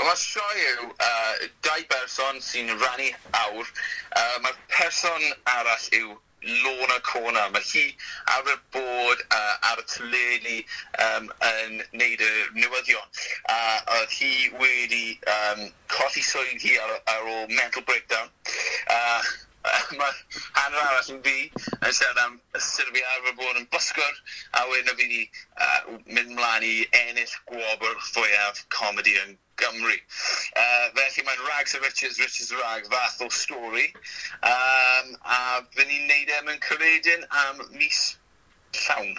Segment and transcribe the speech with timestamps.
[0.00, 3.08] Mae sioe yw uh, dau berson sy'n rannu
[3.42, 3.68] awr.
[4.16, 6.14] Uh, Mae'r person arall yw
[6.64, 7.50] Lorna Corner.
[7.52, 7.82] Mae hi
[8.34, 10.56] arfer bod uh, ar y tyledu
[11.04, 13.12] um, yn neud y newyddion.
[13.44, 14.32] Uh, oedd hi
[14.62, 18.32] wedi um, colli swydd hi ar, ar ôl mental breakdown.
[20.00, 20.14] mae
[20.58, 22.38] hanner arall yn fi yn siarad am
[22.68, 24.18] sir fi arfer bod yn bysgwr
[24.60, 25.22] a wedyn o fi wedi
[25.66, 29.96] uh, mynd mlaen i ennill gwobr fwyaf comedi yn Gymru.
[30.56, 33.90] Uh, felly mae'n Rags of Riches, Riches a Rags, fath o stori.
[34.40, 35.40] Um, a
[35.76, 38.00] fy ni'n neud e mewn cyfeidyn am mis
[38.86, 39.18] llawn.